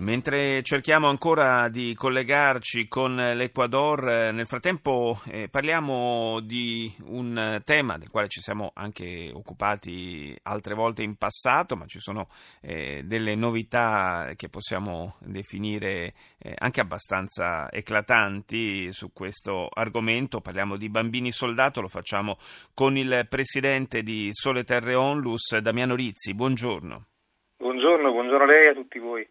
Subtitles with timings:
[0.00, 7.98] Mentre cerchiamo ancora di collegarci con l'Ecuador, eh, nel frattempo eh, parliamo di un tema
[7.98, 12.28] del quale ci siamo anche occupati altre volte in passato, ma ci sono
[12.62, 20.40] eh, delle novità che possiamo definire eh, anche abbastanza eclatanti su questo argomento.
[20.40, 22.38] Parliamo di bambini soldato, lo facciamo
[22.72, 26.32] con il presidente di Sole Terre Onlus, Damiano Rizzi.
[26.32, 27.04] Buongiorno.
[27.80, 29.26] Buongiorno, buongiorno a lei e a tutti voi.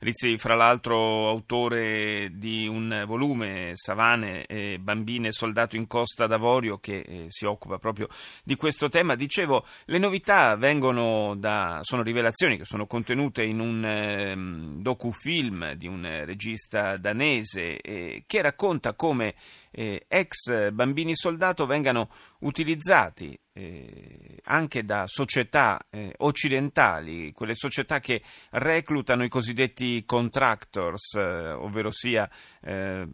[0.00, 6.98] Rizzi, fra l'altro autore di un volume, Savane, eh, Bambine Soldato in Costa d'Avorio, che
[6.98, 8.08] eh, si occupa proprio
[8.44, 9.14] di questo tema.
[9.14, 14.34] Dicevo, le novità vengono da, sono rivelazioni che sono contenute in un eh,
[14.82, 19.34] docufilm di un regista danese eh, che racconta come
[19.70, 28.20] eh, ex bambini soldato vengano utilizzati eh, anche da società eh, occidentali, quelle società che
[28.50, 32.28] reclutano i cosiddetti contractors, eh, ovvero sia
[32.60, 33.06] eh,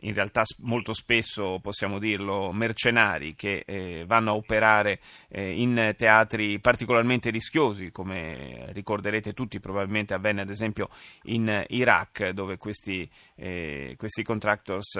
[0.00, 7.30] in realtà molto spesso possiamo dirlo mercenari che eh, vanno a operare in teatri particolarmente
[7.30, 10.88] rischiosi, come ricorderete tutti, probabilmente avvenne ad esempio
[11.24, 14.96] in Iraq, dove questi, questi contractors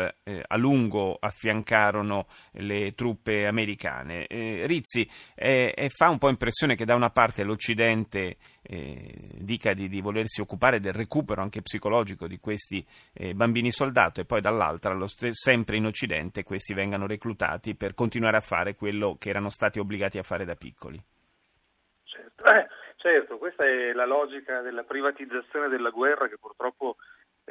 [0.46, 4.26] a lungo affiancarono le truppe americane.
[4.62, 9.88] Eh, Rizzi, eh, fa un po' impressione che da una parte l'Occidente eh, dica di,
[9.88, 12.84] di, volersi occupare del recupero anche psicologico di questi
[13.14, 18.38] eh, bambini soldato e poi dall'altra, st- sempre in Occidente, questi vengano reclutati per continuare
[18.38, 21.00] a fare quello che erano stati obbligati a fare da piccoli.
[22.04, 26.96] Certo, eh, certo questa è la logica della privatizzazione della guerra che purtroppo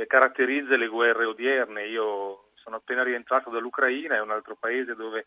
[0.08, 1.86] caratterizza le guerre odierne.
[1.86, 5.26] Io sono appena rientrato dall'Ucraina, è un altro paese dove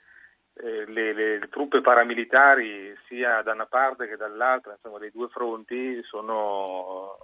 [0.63, 6.03] eh, le, le, truppe paramilitari sia da una parte che dall'altra, insomma dei due fronti,
[6.05, 7.17] sono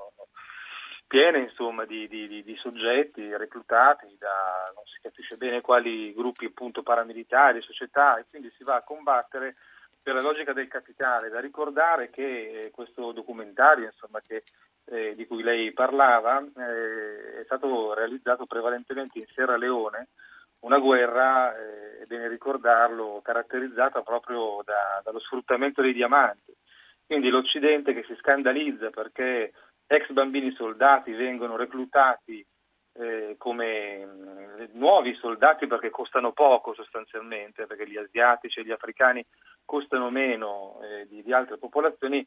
[1.07, 6.83] piene insomma, di, di, di, soggetti reclutati da non si capisce bene quali gruppi appunto
[6.83, 9.55] paramilitari, società e quindi si va a combattere
[10.03, 11.29] per la logica del capitale.
[11.29, 12.23] Da ricordare che
[12.65, 14.45] eh, questo documentario insomma, che
[14.87, 20.09] eh, di cui lei parlava eh, è stato realizzato prevalentemente in Sierra Leone,
[20.65, 26.53] una guerra, eh, è bene ricordarlo, caratterizzata proprio da, dallo sfruttamento dei diamanti.
[27.07, 29.53] Quindi l'Occidente che si scandalizza perché
[29.87, 32.45] ex bambini soldati vengono reclutati
[32.97, 39.25] eh, come mm, nuovi soldati perché costano poco sostanzialmente, perché gli asiatici e gli africani
[39.65, 42.27] costano meno eh, di, di altre popolazioni,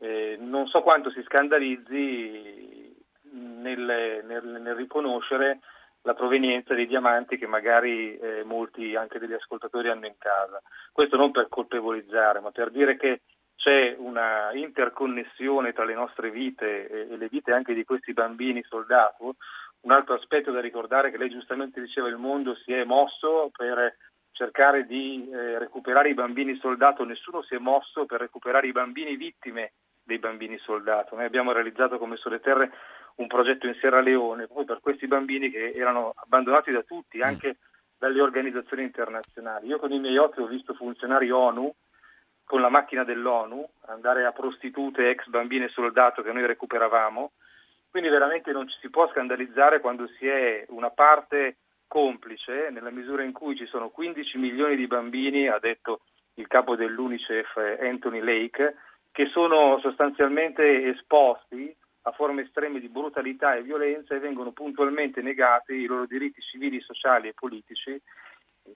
[0.00, 2.94] eh, non so quanto si scandalizzi
[3.32, 5.60] nel, nel, nel, riconoscere
[6.02, 10.60] la provenienza dei diamanti che magari eh, molti anche degli ascoltatori hanno in casa.
[10.92, 13.22] Questo non per colpevolizzare, ma per dire che
[13.56, 18.62] c'è una interconnessione tra le nostre vite e, e le vite anche di questi bambini
[18.62, 19.34] soldato.
[19.80, 23.50] Un altro aspetto da ricordare è che lei giustamente diceva il mondo si è mosso
[23.56, 23.96] per
[24.32, 29.16] cercare di eh, recuperare i bambini soldato, nessuno si è mosso per recuperare i bambini
[29.16, 29.72] vittime
[30.04, 31.16] dei bambini soldato.
[31.16, 32.70] Noi abbiamo realizzato come Sole Terre
[33.18, 37.22] un progetto in Sierra Leone proprio per questi bambini che erano abbandonati da tutti, mm.
[37.22, 37.56] anche
[37.98, 39.66] dalle organizzazioni internazionali.
[39.66, 41.74] Io con i miei occhi ho visto funzionari ONU
[42.44, 47.32] con la macchina dell'ONU andare a prostitute ex bambine soldato che noi recuperavamo.
[47.90, 51.56] Quindi veramente non ci si può scandalizzare quando si è una parte
[51.88, 56.00] complice nella misura in cui ci sono 15 milioni di bambini, ha detto
[56.34, 58.76] il capo dell'UNICEF Anthony Lake,
[59.10, 65.74] che sono sostanzialmente esposti a forme estreme di brutalità e violenza e vengono puntualmente negati
[65.74, 68.00] i loro diritti civili, sociali e politici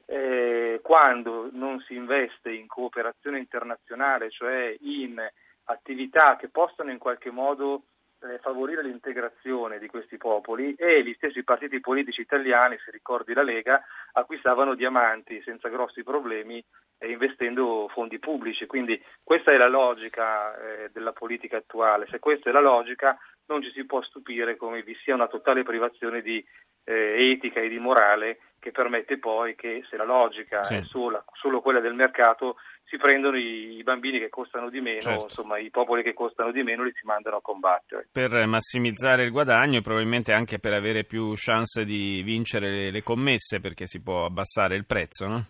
[0.07, 5.21] eh, quando non si investe in cooperazione internazionale, cioè in
[5.65, 7.85] attività che possano in qualche modo
[8.25, 13.43] eh, favorire l'integrazione di questi popoli e gli stessi partiti politici italiani, se ricordi la
[13.43, 13.83] Lega,
[14.13, 16.65] acquistavano diamanti senza grossi problemi
[17.07, 18.67] investendo fondi pubblici.
[18.67, 22.07] Quindi questa è la logica eh, della politica attuale.
[22.07, 23.19] Se questa è la logica
[23.53, 26.45] non ci si può stupire come vi sia una totale privazione di
[26.85, 30.75] eh, etica e di morale che permette poi che se la logica sì.
[30.77, 35.01] è sola, solo quella del mercato si prendono i, i bambini che costano di meno,
[35.01, 35.25] certo.
[35.25, 38.09] insomma i popoli che costano di meno li si mandano a combattere.
[38.13, 43.03] Per massimizzare il guadagno e probabilmente anche per avere più chance di vincere le, le
[43.03, 45.45] commesse perché si può abbassare il prezzo, no?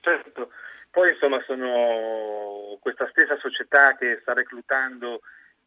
[0.00, 0.50] Certo,
[0.90, 5.20] poi insomma sono questa stessa società che sta reclutando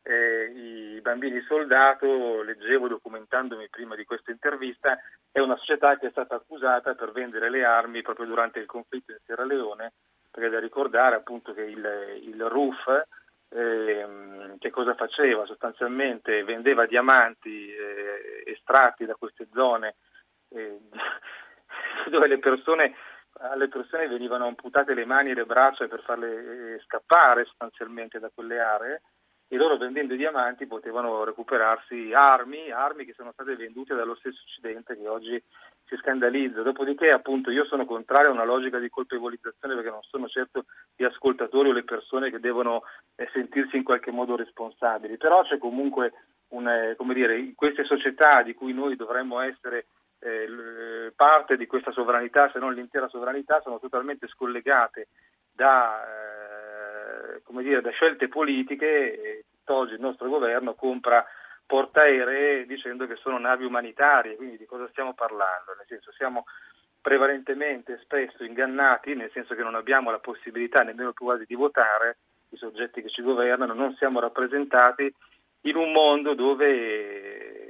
[0.08, 5.00] eh, i bambini soldato, leggevo documentandomi prima di questa intervista,
[5.32, 9.12] è una società che è stata accusata per vendere le armi proprio durante il conflitto
[9.12, 9.94] in Sierra Leone,
[10.30, 13.08] perché da ricordare appunto che il, il RUF
[13.50, 15.46] eh, che cosa faceva?
[15.46, 19.96] Sostanzialmente vendeva diamanti eh, estratti da queste zone
[20.50, 20.82] eh,
[22.10, 22.96] dove persone,
[23.40, 28.30] alle persone venivano amputate le mani e le braccia per farle eh, scappare sostanzialmente da
[28.32, 29.02] quelle aree
[29.48, 34.42] e loro vendendo i diamanti potevano recuperarsi armi, armi che sono state vendute dallo stesso
[34.44, 35.42] Occidente che oggi
[35.86, 36.62] si scandalizza.
[36.64, 40.66] Dopodiché appunto io sono contrario a una logica di colpevolizzazione perché non sono certo
[40.96, 42.84] gli ascoltatori o le persone che devono
[43.16, 46.14] eh, sentirsi in qualche modo responsabili, però c'è comunque
[46.50, 49.86] un, eh, come dire, queste società di cui noi dovremmo essere
[50.20, 55.10] eh, parte di questa sovranità, se non l'intera sovranità, sono totalmente scollegate
[55.52, 56.45] da eh,
[57.44, 61.26] come dire, da scelte politiche, oggi il nostro governo compra
[61.66, 65.74] portaerei dicendo che sono navi umanitarie, quindi di cosa stiamo parlando?
[65.76, 66.46] Nel senso siamo
[67.02, 72.18] prevalentemente spesso ingannati, nel senso che non abbiamo la possibilità nemmeno più quasi di votare,
[72.50, 75.14] i soggetti che ci governano, non siamo rappresentati
[75.62, 77.66] in un mondo dove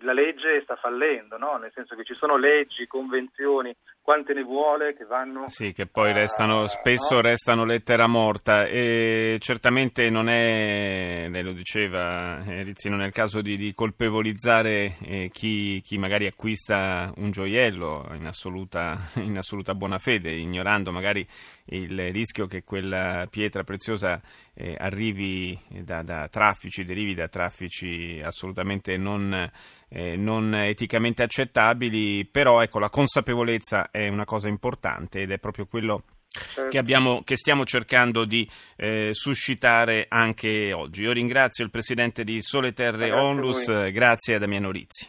[0.00, 1.56] la legge sta fallendo, no?
[1.56, 3.74] nel senso che ci sono leggi, convenzioni,
[4.04, 5.48] quante ne vuole che vanno...
[5.48, 7.20] Sì, che poi restano, spesso no?
[7.22, 8.66] restano lettera morta.
[8.66, 13.72] E certamente non è, lei lo diceva eh, Rizzi, non è il caso di, di
[13.72, 20.92] colpevolizzare eh, chi, chi, magari acquista un gioiello in assoluta, in assoluta buona fede, ignorando
[20.92, 21.26] magari
[21.68, 24.20] il rischio che quella pietra preziosa
[24.52, 29.50] eh, arrivi da, da, traffici, derivi da traffici assolutamente non,
[29.88, 35.66] eh, non eticamente accettabili, però ecco, la consapevolezza è una cosa importante ed è proprio
[35.66, 36.68] quello certo.
[36.68, 41.02] che, abbiamo, che, stiamo cercando di eh, suscitare anche oggi.
[41.02, 45.08] Io ringrazio il presidente di Sole Terre grazie Onlus, grazie a Damiano Rizzi.